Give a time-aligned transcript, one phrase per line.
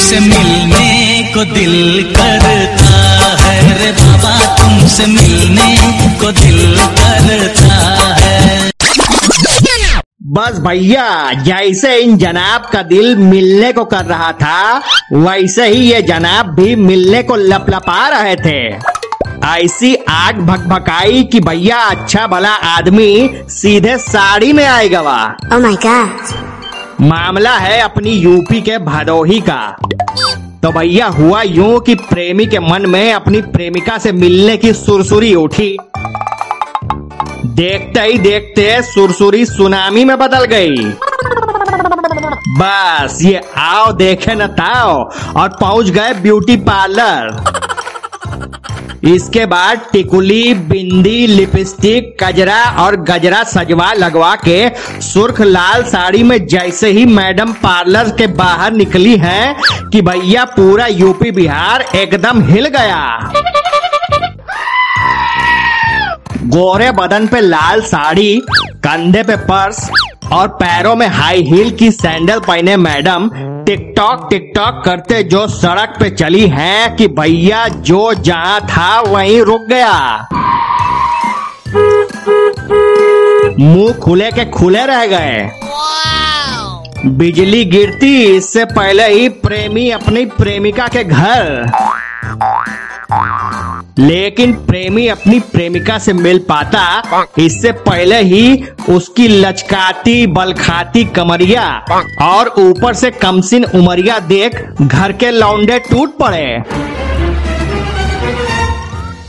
[0.00, 2.92] तुमसे मिलने को दिल करता
[3.40, 7.74] है। रे बाबा तुमसे मिलने को दिल करता
[8.20, 8.70] है।
[10.32, 14.82] बस भैया जैसे इन जनाब का दिल मिलने को कर रहा था
[15.12, 18.60] वैसे ही ये जनाब भी मिलने को लपलपा रहे थे।
[19.46, 25.76] ऐसी आग भकभकाई कि भैया अच्छा भला आदमी सीधे साड़ी में आएगा वाह। Oh my
[25.84, 26.49] god.
[27.00, 29.76] मामला है अपनी यूपी के भदोही का।
[30.62, 35.34] तो भैया, हुआ यूँ कि प्रेमी के मन में अपनी प्रेमिका से मिलने की सुरसुरी
[35.34, 35.76] उठी।
[37.46, 40.76] देखते ही देखते सुरसुरी सुनामी में बदल गई।
[42.58, 45.04] बस, ये आओ देखे न ताओ,
[45.36, 47.59] और पहुँच गए ब्यूटी पार्लर।
[49.04, 54.68] इसके बाद टिकुली, बिंदी, लिपस्टिक, कजरा और गजरा सजवा लगवा के
[55.02, 60.86] सुर्ख लाल साड़ी में जैसे ही मैडम पार्लर के बाहर निकली हैं कि भैया पूरा
[60.86, 63.32] यूपी बिहार एकदम हिल गया।
[66.46, 68.40] गोरे बदन पे लाल साड़ी,
[68.84, 69.88] कंधे पे पर्स
[70.32, 73.28] और पैरों में हाई हील की सैंडल पहने मैडम
[73.66, 79.60] टिकटॉक टिकटॉक करते जो सड़क पे चली है कि भैया जो जहाँ था वहीं रुक
[79.70, 80.28] गया।
[83.58, 85.50] मुँह खुले के खुले रह गए।
[87.06, 91.66] बिजली गिरती इससे पहले ही प्रेमी अपनी प्रेमिका के घर।
[93.98, 96.82] लेकिन प्रेमी अपनी प्रेमिका से मिल पाता,
[97.38, 101.66] इससे पहले ही उसकी लचकाती, बलखाती कमरिया
[102.22, 106.62] और ऊपर से कमसिन उमरिया देख घर के लौंडे टूट पड़े।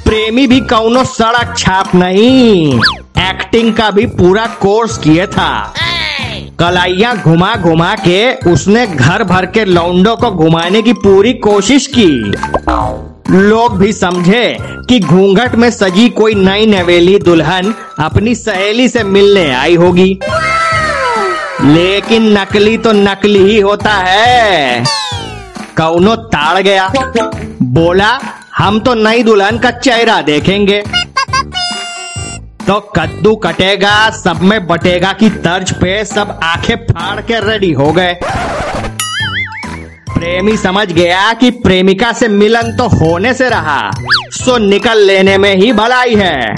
[0.06, 2.80] प्रेमी भी कौनो सड़क छाप नहीं
[3.20, 5.74] एक्टिंग का भी पूरा कोर्स किए था।
[6.60, 12.10] कलाइया घुमा घुमा के उसने घर भर के लौंडों को घुमाने की पूरी कोशिश की।
[13.32, 19.54] लोग भी समझे कि घूंघट में सजी कोई नई नवेली दुल्हन अपनी सहेली से मिलने
[19.54, 20.20] आई होगी।
[21.64, 24.84] लेकिन नकली तो नकली ही होता है।
[25.78, 26.94] कौनो ताड़ गया।
[27.62, 28.20] बोला,
[28.58, 30.84] हम तो नई दुल्हन का चेहरा देखेंगे।
[32.68, 37.92] तो कद्दू कटेगा, सब में बटेगा की तर्ज पे सब आँखें फाड़ के रेडी हो
[37.92, 38.18] गए।
[40.22, 43.92] प्रेमी समझ गया कि प्रेमिका से मिलन तो होने से रहा,
[44.32, 46.54] सो निकल लेने में ही भलाई है।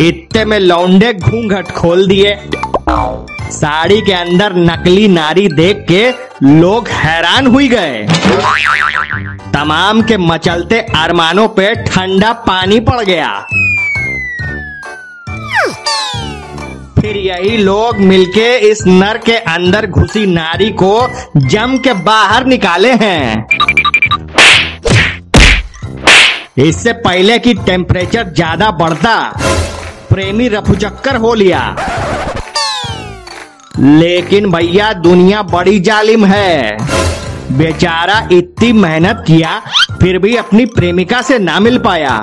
[0.00, 2.34] इतने में लौंडे घूंघट खोल दिए।
[3.50, 6.08] साड़ी के अंदर नकली नारी देख के
[6.42, 8.06] लोग हैरान हुई गए।
[9.52, 13.28] तमाम के मचलते अरमानों पे ठंडा पानी पड़ गया।
[17.14, 22.92] फिर यही लोग मिलके इस नर के अंदर घुसी नारी को जम के बाहर निकाले
[22.92, 23.46] हैं।
[26.58, 29.16] इससे पहले कि टेम्परेचर ज़्यादा बढ़ता,
[30.10, 31.62] प्रेमी रफुचक्कर हो लिया।
[33.78, 36.76] लेकिन भैया, दुनिया बड़ी जालिम है।
[37.52, 39.60] बेचारा इतनी मेहनत किया,
[40.00, 42.18] फिर भी अपनी प्रेमिका से ना मिल पाया।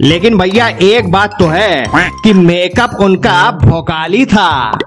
[0.00, 4.78] लेकिन भैया, एक बात तो है कि मेकअप उनका भोकाली था।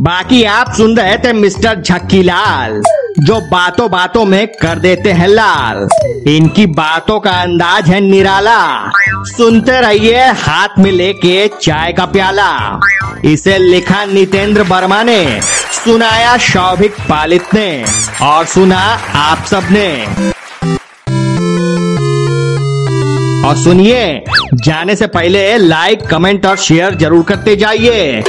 [0.00, 2.82] बाकी आप सुन रहे थे मिस्टर झक्की लाल
[3.18, 5.88] जो बातों बातों में कर देते हैं लाल।
[6.28, 8.90] इनकी बातों का अंदाज है निराला।
[9.26, 12.80] सुनते रहिए हाथ में लेके चाय का प्याला।
[13.24, 15.40] इसे लिखा नितेंद्र वर्मा ने,
[15.84, 17.84] सुनाया शौभिक पालित ने,
[18.22, 18.80] और सुना
[19.14, 19.68] आप सब
[23.44, 28.22] और सुनिए, जाने से पहले लाइक कमेंट और शेयर ज़रूर करते जाइए।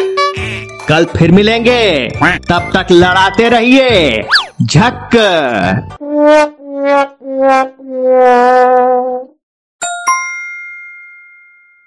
[0.89, 2.09] कल फिर मिलेंगे।
[2.49, 4.23] तब तक लड़ाते रहिए।
[4.61, 5.09] झक।